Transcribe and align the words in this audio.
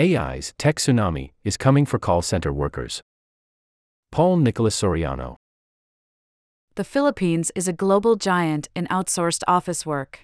AI's 0.00 0.54
tech 0.56 0.76
tsunami 0.76 1.32
is 1.44 1.58
coming 1.58 1.84
for 1.84 1.98
call 1.98 2.22
center 2.22 2.54
workers. 2.54 3.02
Paul 4.10 4.38
Nicholas 4.38 4.80
Soriano. 4.80 5.36
The 6.76 6.84
Philippines 6.84 7.52
is 7.54 7.68
a 7.68 7.74
global 7.74 8.16
giant 8.16 8.70
in 8.74 8.86
outsourced 8.86 9.42
office 9.46 9.84
work. 9.84 10.20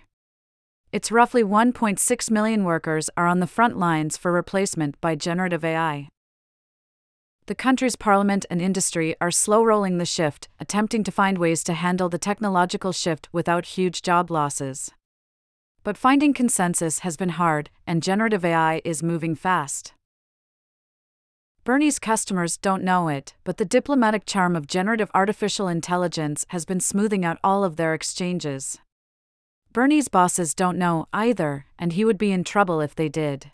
Its 0.93 1.13
roughly 1.13 1.45
1.6 1.45 2.31
million 2.31 2.65
workers 2.65 3.11
are 3.19 3.27
on 3.27 3.41
the 3.41 3.47
front 3.47 3.77
lines 3.77 4.17
for 4.17 4.33
replacement 4.33 4.99
by 5.03 5.15
generative 5.15 5.63
AI. 5.63 6.09
The 7.45 7.55
country's 7.55 7.97
parliament 7.97 8.47
and 8.49 8.63
industry 8.63 9.15
are 9.21 9.31
slow 9.31 9.63
rolling 9.63 9.99
the 9.99 10.07
shift, 10.07 10.49
attempting 10.59 11.05
to 11.05 11.13
find 11.13 11.37
ways 11.37 11.63
to 11.65 11.75
handle 11.75 12.09
the 12.09 12.17
technological 12.17 12.93
shift 12.93 13.29
without 13.31 13.67
huge 13.77 14.01
job 14.01 14.31
losses. 14.31 14.91
But 15.87 15.97
finding 15.97 16.35
consensus 16.35 16.99
has 17.07 17.17
been 17.17 17.29
hard, 17.29 17.71
and 17.87 18.03
generative 18.03 18.45
AI 18.45 18.83
is 18.85 19.05
moving 19.05 19.37
fast. 19.37 19.95
Bernie's 21.63 22.01
customers 22.01 22.57
don't 22.57 22.83
know 22.83 23.07
it, 23.07 23.35
but 23.45 23.59
the 23.59 23.65
diplomatic 23.65 24.27
charm 24.27 24.57
of 24.57 24.67
generative 24.67 25.13
artificial 25.15 25.69
intelligence 25.69 26.45
has 26.49 26.65
been 26.65 26.81
smoothing 26.81 27.25
out 27.25 27.39
all 27.45 27.63
of 27.63 27.77
their 27.77 27.95
exchanges. 27.95 28.79
Bernie's 29.73 30.09
bosses 30.09 30.55
don't 30.55 30.77
know 30.77 31.07
either, 31.13 31.67
and 31.79 31.93
he 31.93 32.05
would 32.05 32.19
be 32.19 32.33
in 32.33 32.43
trouble 32.43 32.81
if 32.81 32.97
they 32.97 33.09
did. 33.09 33.53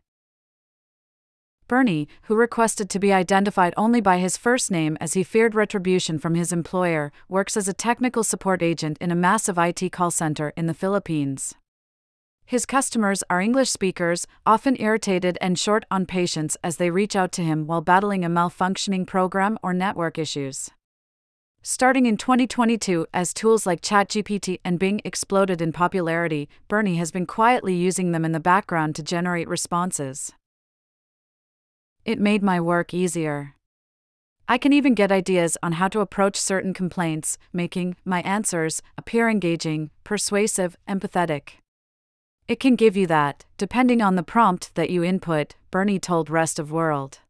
Bernie, 1.68 2.08
who 2.22 2.34
requested 2.34 2.88
to 2.88 2.98
be 2.98 3.12
identified 3.12 3.74
only 3.76 4.00
by 4.00 4.16
his 4.16 4.38
first 4.38 4.70
name 4.70 4.96
as 5.02 5.12
he 5.12 5.22
feared 5.22 5.54
retribution 5.54 6.18
from 6.18 6.34
his 6.34 6.50
employer, 6.50 7.12
works 7.28 7.58
as 7.58 7.68
a 7.68 7.74
technical 7.74 8.24
support 8.24 8.62
agent 8.62 8.96
in 9.02 9.10
a 9.10 9.14
massive 9.14 9.58
IT 9.58 9.92
call 9.92 10.10
center 10.10 10.54
in 10.56 10.64
the 10.64 10.72
Philippines. 10.72 11.56
His 12.52 12.66
customers 12.66 13.24
are 13.30 13.40
English 13.40 13.70
speakers, 13.70 14.26
often 14.44 14.76
irritated 14.78 15.38
and 15.40 15.58
short 15.58 15.86
on 15.90 16.04
patience 16.04 16.54
as 16.62 16.76
they 16.76 16.90
reach 16.90 17.16
out 17.16 17.32
to 17.32 17.42
him 17.42 17.66
while 17.66 17.80
battling 17.80 18.26
a 18.26 18.28
malfunctioning 18.28 19.06
program 19.06 19.58
or 19.62 19.72
network 19.72 20.18
issues. 20.18 20.68
Starting 21.62 22.04
in 22.04 22.18
2022, 22.18 23.06
as 23.14 23.32
tools 23.32 23.64
like 23.64 23.80
ChatGPT 23.80 24.60
and 24.66 24.78
Bing 24.78 25.00
exploded 25.02 25.62
in 25.62 25.72
popularity, 25.72 26.46
Bernie 26.68 26.96
has 26.96 27.10
been 27.10 27.24
quietly 27.24 27.74
using 27.74 28.12
them 28.12 28.22
in 28.22 28.32
the 28.32 28.38
background 28.38 28.96
to 28.96 29.02
generate 29.02 29.48
responses. 29.48 30.30
It 32.04 32.20
made 32.20 32.42
my 32.42 32.60
work 32.60 32.92
easier. 32.92 33.54
I 34.46 34.58
can 34.58 34.74
even 34.74 34.92
get 34.92 35.10
ideas 35.10 35.56
on 35.62 35.72
how 35.72 35.88
to 35.88 36.00
approach 36.00 36.36
certain 36.36 36.74
complaints, 36.74 37.38
making 37.50 37.96
my 38.04 38.20
answers 38.20 38.82
appear 38.98 39.30
engaging, 39.30 39.88
persuasive, 40.04 40.76
empathetic. 40.86 41.61
It 42.48 42.58
can 42.58 42.74
give 42.74 42.96
you 42.96 43.06
that, 43.06 43.44
depending 43.56 44.02
on 44.02 44.16
the 44.16 44.22
prompt 44.22 44.74
that 44.74 44.90
you 44.90 45.04
input, 45.04 45.54
Bernie 45.70 46.00
told 46.00 46.28
Rest 46.28 46.58
of 46.58 46.72
World. 46.72 47.20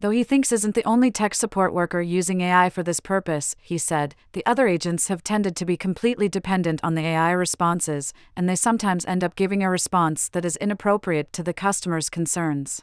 Though 0.00 0.10
he 0.10 0.22
thinks 0.22 0.52
isn't 0.52 0.76
the 0.76 0.84
only 0.84 1.10
tech 1.10 1.34
support 1.34 1.72
worker 1.72 2.00
using 2.00 2.40
AI 2.40 2.70
for 2.70 2.84
this 2.84 3.00
purpose, 3.00 3.56
he 3.60 3.78
said, 3.78 4.14
the 4.32 4.46
other 4.46 4.68
agents 4.68 5.08
have 5.08 5.24
tended 5.24 5.56
to 5.56 5.64
be 5.64 5.76
completely 5.76 6.28
dependent 6.28 6.78
on 6.84 6.94
the 6.94 7.02
AI 7.02 7.32
responses, 7.32 8.12
and 8.36 8.48
they 8.48 8.54
sometimes 8.54 9.04
end 9.06 9.24
up 9.24 9.34
giving 9.34 9.64
a 9.64 9.70
response 9.70 10.28
that 10.28 10.44
is 10.44 10.56
inappropriate 10.58 11.32
to 11.32 11.42
the 11.42 11.52
customer's 11.52 12.08
concerns. 12.08 12.82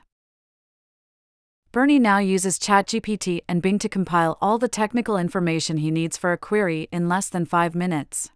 Bernie 1.72 2.00
now 2.00 2.18
uses 2.18 2.60
ChatGPT 2.60 3.44
and 3.48 3.62
Bing 3.62 3.80
to 3.80 3.88
compile 3.88 4.38
all 4.42 4.58
the 4.58 4.68
technical 4.68 5.18
information 5.18 5.78
he 5.78 5.92
needs 5.92 6.18
for 6.18 6.34
a 6.34 6.38
query 6.38 6.90
in 6.92 7.08
less 7.08 7.30
than 7.30 7.46
five 7.46 7.76
minutes. 7.76 8.30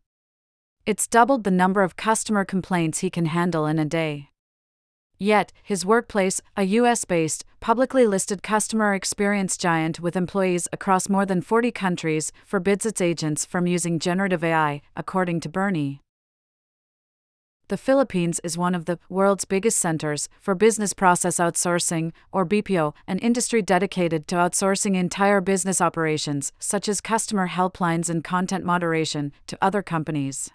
It's 0.86 1.08
doubled 1.08 1.44
the 1.44 1.52
number 1.52 1.84
of 1.84 1.96
customer 1.96 2.44
complaints 2.46 3.00
he 3.00 3.10
can 3.10 3.26
handle 3.26 3.66
in 3.66 3.78
a 3.78 3.86
day. 3.86 4.30
Yet, 5.18 5.52
his 5.62 5.86
workplace, 5.86 6.40
a 6.56 6.64
US 6.64 7.04
based, 7.04 7.44
publicly 7.60 8.08
listed 8.08 8.42
customer 8.42 8.94
experience 8.94 9.58
giant 9.58 10.00
with 10.00 10.16
employees 10.16 10.68
across 10.72 11.10
more 11.10 11.26
than 11.26 11.42
40 11.42 11.72
countries, 11.72 12.32
forbids 12.46 12.86
its 12.86 13.02
agents 13.02 13.46
from 13.46 13.68
using 13.68 14.00
generative 14.00 14.44
AI, 14.44 14.82
according 14.96 15.42
to 15.42 15.50
Bernie. 15.50 16.00
The 17.68 17.78
Philippines 17.78 18.40
is 18.44 18.58
one 18.58 18.74
of 18.74 18.86
the 18.86 18.98
world's 19.10 19.46
biggest 19.46 19.78
centers 19.78 20.28
for 20.40 20.56
business 20.56 20.94
process 20.94 21.36
outsourcing, 21.36 22.14
or 22.32 22.46
BPO, 22.46 22.96
an 23.06 23.20
industry 23.20 23.62
dedicated 23.62 24.28
to 24.30 24.36
outsourcing 24.38 24.96
entire 24.96 25.40
business 25.40 25.80
operations, 25.80 26.52
such 26.58 26.90
as 26.90 27.00
customer 27.00 27.50
helplines 27.50 28.10
and 28.10 28.24
content 28.24 28.66
moderation, 28.66 29.34
to 29.46 29.58
other 29.62 29.84
companies. 29.84 30.50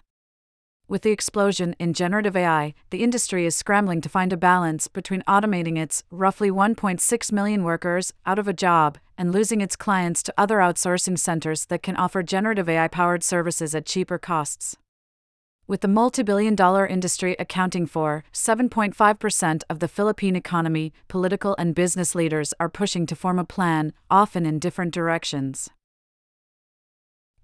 With 0.87 1.01
the 1.01 1.09
explosion 1.09 1.75
in 1.79 1.93
generative 1.93 2.35
AI, 2.35 2.75
the 2.91 3.03
industry 3.03 3.47
is 3.47 3.55
scrambling 3.55 4.01
to 4.01 4.09
find 4.09 4.31
a 4.31 4.37
balance 4.37 4.87
between 4.87 5.23
automating 5.23 5.79
its 5.79 6.03
roughly 6.11 6.51
1.6 6.51 7.31
million 7.31 7.63
workers 7.63 8.13
out 8.27 8.37
of 8.37 8.47
a 8.47 8.53
job 8.53 8.99
and 9.17 9.31
losing 9.31 9.61
its 9.61 9.75
clients 9.75 10.21
to 10.21 10.33
other 10.37 10.57
outsourcing 10.57 11.17
centers 11.17 11.65
that 11.65 11.81
can 11.81 11.95
offer 11.95 12.21
generative 12.21 12.69
AI 12.69 12.87
powered 12.87 13.23
services 13.23 13.73
at 13.73 13.87
cheaper 13.87 14.19
costs. 14.19 14.77
With 15.65 15.81
the 15.81 15.87
multi 15.87 16.21
billion 16.21 16.53
dollar 16.53 16.85
industry 16.85 17.35
accounting 17.39 17.87
for 17.87 18.23
7.5% 18.31 19.63
of 19.67 19.79
the 19.79 19.87
Philippine 19.87 20.35
economy, 20.35 20.93
political 21.07 21.55
and 21.57 21.73
business 21.73 22.13
leaders 22.13 22.53
are 22.59 22.69
pushing 22.69 23.07
to 23.07 23.15
form 23.15 23.39
a 23.39 23.43
plan, 23.43 23.91
often 24.11 24.45
in 24.45 24.59
different 24.59 24.93
directions. 24.93 25.71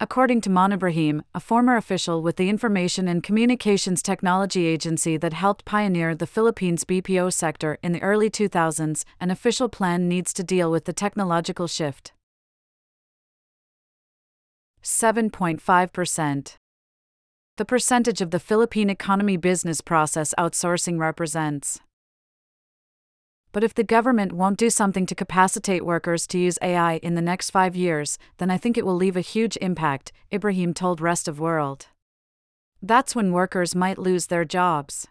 According 0.03 0.41
to 0.41 0.49
Mon 0.49 0.73
Ibrahim, 0.73 1.21
a 1.35 1.39
former 1.39 1.77
official 1.77 2.23
with 2.23 2.37
the 2.37 2.49
Information 2.49 3.07
and 3.07 3.21
Communications 3.21 4.01
Technology 4.01 4.65
Agency 4.65 5.15
that 5.17 5.31
helped 5.31 5.63
pioneer 5.63 6.15
the 6.15 6.25
Philippines 6.25 6.83
BPO 6.85 7.31
sector 7.31 7.77
in 7.83 7.91
the 7.91 8.01
early 8.01 8.27
2000s, 8.27 9.03
an 9.19 9.29
official 9.29 9.69
plan 9.69 10.09
needs 10.09 10.33
to 10.33 10.43
deal 10.43 10.71
with 10.71 10.85
the 10.85 10.91
technological 10.91 11.67
shift. 11.67 12.13
7.5%. 14.81 16.55
The 17.57 17.65
percentage 17.65 18.21
of 18.21 18.31
the 18.31 18.39
Philippine 18.39 18.89
economy 18.89 19.37
business 19.37 19.81
process 19.81 20.33
outsourcing 20.35 20.97
represents. 20.97 21.79
But 23.51 23.63
if 23.63 23.73
the 23.73 23.83
government 23.83 24.31
won't 24.31 24.57
do 24.57 24.69
something 24.69 25.05
to 25.05 25.15
capacitate 25.15 25.85
workers 25.85 26.25
to 26.27 26.39
use 26.39 26.57
AI 26.61 26.97
in 26.97 27.15
the 27.15 27.21
next 27.21 27.49
five 27.49 27.75
years, 27.75 28.17
then 28.37 28.49
I 28.49 28.57
think 28.57 28.77
it 28.77 28.85
will 28.85 28.95
leave 28.95 29.17
a 29.17 29.21
huge 29.21 29.57
impact, 29.61 30.11
Ibrahim 30.31 30.73
told 30.73 31.01
Rest 31.01 31.27
of 31.27 31.39
World. 31.39 31.87
That's 32.81 33.15
when 33.15 33.33
workers 33.33 33.75
might 33.75 33.97
lose 33.97 34.27
their 34.27 34.45
jobs. 34.45 35.07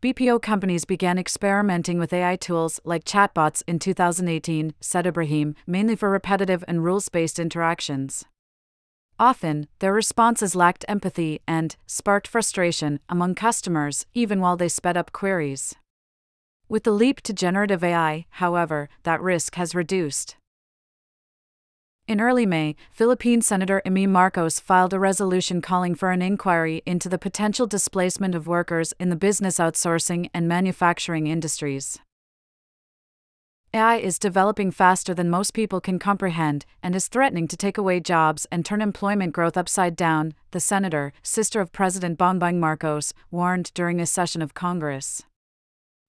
BPO 0.00 0.40
companies 0.40 0.86
began 0.86 1.18
experimenting 1.18 1.98
with 1.98 2.12
AI 2.12 2.36
tools 2.36 2.80
like 2.84 3.04
chatbots 3.04 3.62
in 3.66 3.78
2018, 3.78 4.72
said 4.80 5.06
Ibrahim, 5.06 5.54
mainly 5.66 5.94
for 5.94 6.08
repetitive 6.08 6.64
and 6.66 6.82
rules 6.82 7.10
based 7.10 7.38
interactions. 7.38 8.24
Often, 9.18 9.68
their 9.80 9.92
responses 9.92 10.56
lacked 10.56 10.86
empathy 10.88 11.42
and 11.46 11.76
sparked 11.86 12.26
frustration 12.26 13.00
among 13.10 13.34
customers, 13.34 14.06
even 14.14 14.40
while 14.40 14.56
they 14.56 14.70
sped 14.70 14.96
up 14.96 15.12
queries. 15.12 15.74
With 16.70 16.84
the 16.84 16.92
leap 16.92 17.20
to 17.22 17.32
generative 17.32 17.82
AI, 17.82 18.26
however, 18.30 18.88
that 19.02 19.20
risk 19.20 19.56
has 19.56 19.74
reduced. 19.74 20.36
In 22.06 22.20
early 22.20 22.46
May, 22.46 22.76
Philippine 22.92 23.42
Senator 23.42 23.82
Imee 23.84 24.08
Marcos 24.08 24.60
filed 24.60 24.94
a 24.94 25.00
resolution 25.00 25.60
calling 25.60 25.96
for 25.96 26.12
an 26.12 26.22
inquiry 26.22 26.80
into 26.86 27.08
the 27.08 27.18
potential 27.18 27.66
displacement 27.66 28.36
of 28.36 28.46
workers 28.46 28.94
in 29.00 29.08
the 29.08 29.16
business 29.16 29.56
outsourcing 29.56 30.30
and 30.32 30.46
manufacturing 30.46 31.26
industries. 31.26 31.98
AI 33.74 33.96
is 33.96 34.20
developing 34.20 34.70
faster 34.70 35.12
than 35.12 35.28
most 35.28 35.54
people 35.54 35.80
can 35.80 35.98
comprehend 35.98 36.66
and 36.84 36.94
is 36.94 37.08
threatening 37.08 37.48
to 37.48 37.56
take 37.56 37.78
away 37.78 37.98
jobs 37.98 38.46
and 38.52 38.64
turn 38.64 38.80
employment 38.80 39.32
growth 39.32 39.56
upside 39.56 39.96
down, 39.96 40.34
the 40.52 40.60
senator, 40.60 41.12
sister 41.20 41.60
of 41.60 41.72
President 41.72 42.16
Bongbong 42.16 42.60
Marcos, 42.60 43.12
warned 43.32 43.74
during 43.74 43.98
a 43.98 44.06
session 44.06 44.40
of 44.40 44.54
Congress. 44.54 45.24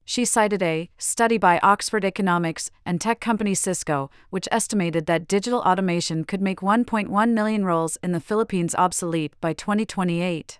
She 0.05 0.25
cited 0.25 0.61
a 0.61 0.89
study 0.97 1.37
by 1.37 1.59
Oxford 1.63 2.03
Economics 2.03 2.69
and 2.85 2.99
tech 2.99 3.19
company 3.19 3.53
Cisco, 3.53 4.09
which 4.29 4.47
estimated 4.51 5.05
that 5.05 5.27
digital 5.27 5.61
automation 5.61 6.23
could 6.23 6.41
make 6.41 6.59
1.1 6.59 7.29
million 7.31 7.65
roles 7.65 7.97
in 8.03 8.11
the 8.11 8.19
Philippines 8.19 8.75
obsolete 8.75 9.33
by 9.39 9.53
2028. 9.53 10.59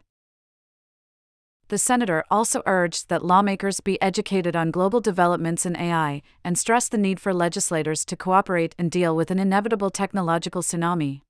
The 1.71 1.77
senator 1.77 2.25
also 2.29 2.61
urged 2.65 3.07
that 3.07 3.23
lawmakers 3.23 3.79
be 3.79 4.01
educated 4.01 4.57
on 4.57 4.71
global 4.71 4.99
developments 4.99 5.65
in 5.65 5.77
AI 5.77 6.21
and 6.43 6.57
stressed 6.57 6.91
the 6.91 6.97
need 6.97 7.17
for 7.17 7.33
legislators 7.33 8.03
to 8.05 8.17
cooperate 8.17 8.75
and 8.77 8.91
deal 8.91 9.15
with 9.15 9.31
an 9.31 9.39
inevitable 9.39 9.89
technological 9.89 10.61
tsunami. 10.61 11.21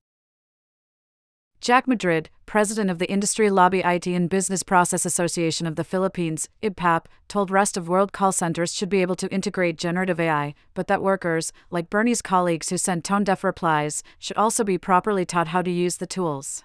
Jack 1.62 1.88
Madrid, 1.88 2.31
president 2.48 2.90
of 2.90 2.98
the 2.98 3.08
Industry 3.08 3.52
Lobby 3.52 3.81
IT 3.86 4.08
and 4.08 4.28
Business 4.28 4.63
Process 4.63 5.06
Association 5.06 5.68
of 5.68 5.75
the 5.75 5.84
Philippines, 5.84 6.50
IBPAP, 6.63 7.06
told 7.28 7.52
Rest 7.52 7.78
of 7.78 7.88
World 7.88 8.12
call 8.12 8.31
centers 8.31 8.74
should 8.74 8.90
be 8.90 9.04
able 9.04 9.16
to 9.18 9.31
integrate 9.31 9.78
generative 9.78 10.19
AI, 10.19 10.56
but 10.74 10.88
that 10.88 11.04
workers, 11.04 11.54
like 11.69 11.92
Bernie's 11.92 12.24
colleagues 12.24 12.69
who 12.69 12.80
sent 12.80 13.04
tone 13.04 13.24
deaf 13.24 13.44
replies, 13.44 14.02
should 14.18 14.38
also 14.38 14.63
be 14.63 14.80
properly 14.80 15.24
taught 15.24 15.50
how 15.50 15.62
to 15.62 15.69
use 15.69 15.98
the 15.98 16.08
tools. 16.08 16.63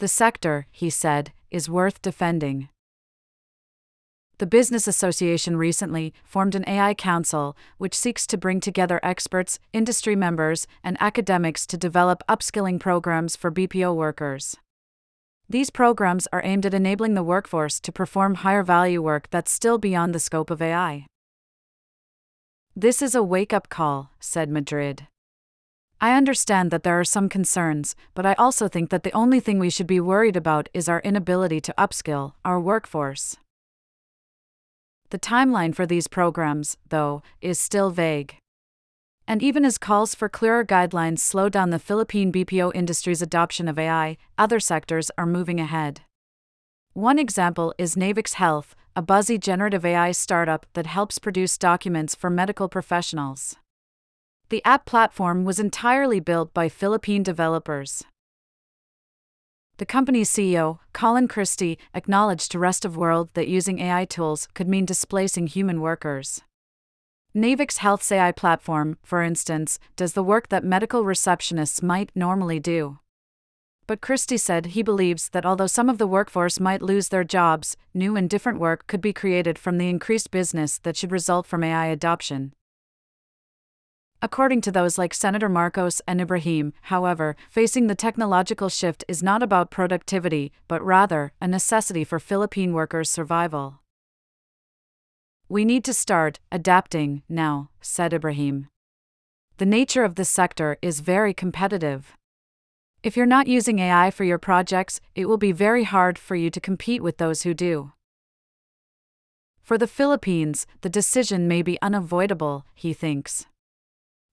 The 0.00 0.08
sector, 0.08 0.66
he 0.70 0.90
said, 0.90 1.32
is 1.50 1.70
worth 1.70 2.02
defending. 2.02 2.68
The 4.38 4.46
Business 4.46 4.88
Association 4.88 5.56
recently 5.56 6.12
formed 6.24 6.56
an 6.56 6.68
AI 6.68 6.94
Council, 6.94 7.56
which 7.78 7.94
seeks 7.94 8.26
to 8.26 8.36
bring 8.36 8.58
together 8.58 8.98
experts, 9.00 9.60
industry 9.72 10.16
members, 10.16 10.66
and 10.82 10.96
academics 11.00 11.68
to 11.68 11.76
develop 11.76 12.20
upskilling 12.28 12.80
programs 12.80 13.36
for 13.36 13.52
BPO 13.52 13.94
workers. 13.94 14.56
These 15.48 15.70
programs 15.70 16.26
are 16.32 16.42
aimed 16.44 16.66
at 16.66 16.74
enabling 16.74 17.14
the 17.14 17.22
workforce 17.22 17.78
to 17.78 17.92
perform 17.92 18.36
higher 18.36 18.64
value 18.64 19.00
work 19.00 19.28
that's 19.30 19.52
still 19.52 19.78
beyond 19.78 20.12
the 20.12 20.18
scope 20.18 20.50
of 20.50 20.60
AI. 20.60 21.06
This 22.74 23.02
is 23.02 23.14
a 23.14 23.22
wake 23.22 23.52
up 23.52 23.68
call, 23.68 24.10
said 24.18 24.50
Madrid. 24.50 25.06
I 26.00 26.16
understand 26.16 26.72
that 26.72 26.82
there 26.82 26.98
are 26.98 27.04
some 27.04 27.28
concerns, 27.28 27.94
but 28.14 28.26
I 28.26 28.32
also 28.32 28.66
think 28.66 28.90
that 28.90 29.04
the 29.04 29.12
only 29.12 29.38
thing 29.38 29.60
we 29.60 29.70
should 29.70 29.86
be 29.86 30.00
worried 30.00 30.36
about 30.36 30.68
is 30.74 30.88
our 30.88 31.00
inability 31.00 31.60
to 31.60 31.74
upskill 31.78 32.32
our 32.44 32.58
workforce. 32.58 33.36
The 35.10 35.18
timeline 35.18 35.74
for 35.74 35.86
these 35.86 36.08
programs, 36.08 36.76
though, 36.88 37.22
is 37.40 37.58
still 37.60 37.90
vague. 37.90 38.36
And 39.26 39.42
even 39.42 39.64
as 39.64 39.78
calls 39.78 40.14
for 40.14 40.28
clearer 40.28 40.64
guidelines 40.64 41.20
slow 41.20 41.48
down 41.48 41.70
the 41.70 41.78
Philippine 41.78 42.32
BPO 42.32 42.74
industry's 42.74 43.22
adoption 43.22 43.68
of 43.68 43.78
AI, 43.78 44.16
other 44.36 44.60
sectors 44.60 45.10
are 45.16 45.26
moving 45.26 45.60
ahead. 45.60 46.02
One 46.92 47.18
example 47.18 47.74
is 47.78 47.96
Navix 47.96 48.34
Health, 48.34 48.76
a 48.94 49.02
buzzy 49.02 49.38
generative 49.38 49.84
AI 49.84 50.12
startup 50.12 50.66
that 50.74 50.86
helps 50.86 51.18
produce 51.18 51.58
documents 51.58 52.14
for 52.14 52.30
medical 52.30 52.68
professionals. 52.68 53.56
The 54.50 54.64
app 54.64 54.84
platform 54.84 55.44
was 55.44 55.58
entirely 55.58 56.20
built 56.20 56.52
by 56.54 56.68
Philippine 56.68 57.22
developers. 57.22 58.04
The 59.78 59.86
company's 59.86 60.30
CEO, 60.30 60.78
Colin 60.92 61.26
Christie, 61.26 61.78
acknowledged 61.94 62.52
to 62.52 62.60
Rest 62.60 62.84
of 62.84 62.96
World 62.96 63.30
that 63.34 63.48
using 63.48 63.80
AI 63.80 64.04
tools 64.04 64.46
could 64.54 64.68
mean 64.68 64.84
displacing 64.84 65.48
human 65.48 65.80
workers. 65.80 66.42
Navix 67.34 67.78
Health's 67.78 68.12
AI 68.12 68.30
platform, 68.30 68.98
for 69.02 69.20
instance, 69.20 69.80
does 69.96 70.12
the 70.12 70.22
work 70.22 70.48
that 70.50 70.62
medical 70.62 71.02
receptionists 71.02 71.82
might 71.82 72.12
normally 72.14 72.60
do. 72.60 73.00
But 73.88 74.00
Christie 74.00 74.36
said 74.36 74.66
he 74.66 74.82
believes 74.84 75.30
that 75.30 75.44
although 75.44 75.66
some 75.66 75.90
of 75.90 75.98
the 75.98 76.06
workforce 76.06 76.60
might 76.60 76.80
lose 76.80 77.08
their 77.08 77.24
jobs, 77.24 77.76
new 77.92 78.14
and 78.14 78.30
different 78.30 78.60
work 78.60 78.86
could 78.86 79.00
be 79.00 79.12
created 79.12 79.58
from 79.58 79.78
the 79.78 79.88
increased 79.88 80.30
business 80.30 80.78
that 80.78 80.96
should 80.96 81.10
result 81.10 81.46
from 81.46 81.64
AI 81.64 81.86
adoption. 81.86 82.52
According 84.24 84.62
to 84.62 84.72
those 84.72 84.96
like 84.96 85.12
Senator 85.12 85.50
Marcos 85.50 86.00
and 86.08 86.18
Ibrahim, 86.18 86.72
however, 86.84 87.36
facing 87.50 87.88
the 87.88 87.94
technological 87.94 88.70
shift 88.70 89.04
is 89.06 89.22
not 89.22 89.42
about 89.42 89.70
productivity, 89.70 90.50
but 90.66 90.82
rather 90.82 91.34
a 91.42 91.46
necessity 91.46 92.04
for 92.04 92.18
Philippine 92.18 92.72
workers' 92.72 93.10
survival. 93.10 93.82
We 95.46 95.66
need 95.66 95.84
to 95.84 95.92
start 95.92 96.40
adapting 96.50 97.22
now, 97.28 97.68
said 97.82 98.14
Ibrahim. 98.14 98.68
The 99.58 99.66
nature 99.66 100.04
of 100.04 100.14
this 100.14 100.30
sector 100.30 100.78
is 100.80 101.00
very 101.00 101.34
competitive. 101.34 102.16
If 103.02 103.18
you're 103.18 103.26
not 103.26 103.46
using 103.46 103.78
AI 103.78 104.10
for 104.10 104.24
your 104.24 104.38
projects, 104.38 105.02
it 105.14 105.26
will 105.26 105.36
be 105.36 105.52
very 105.52 105.84
hard 105.84 106.18
for 106.18 106.34
you 106.34 106.48
to 106.48 106.60
compete 106.60 107.02
with 107.02 107.18
those 107.18 107.42
who 107.42 107.52
do. 107.52 107.92
For 109.62 109.76
the 109.76 109.86
Philippines, 109.86 110.66
the 110.80 110.88
decision 110.88 111.46
may 111.46 111.60
be 111.60 111.76
unavoidable, 111.82 112.64
he 112.74 112.94
thinks. 112.94 113.44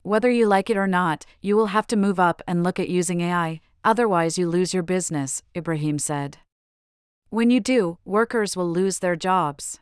Whether 0.03 0.31
you 0.31 0.47
like 0.47 0.71
it 0.71 0.77
or 0.77 0.87
not, 0.87 1.27
you 1.41 1.55
will 1.55 1.67
have 1.67 1.85
to 1.87 1.95
move 1.95 2.19
up 2.19 2.41
and 2.47 2.63
look 2.63 2.79
at 2.79 2.89
using 2.89 3.21
AI, 3.21 3.61
otherwise, 3.83 4.35
you 4.37 4.49
lose 4.49 4.73
your 4.73 4.81
business, 4.81 5.43
Ibrahim 5.55 5.99
said. 5.99 6.39
When 7.29 7.51
you 7.51 7.59
do, 7.59 7.99
workers 8.03 8.57
will 8.57 8.69
lose 8.69 8.99
their 8.99 9.15
jobs. 9.15 9.79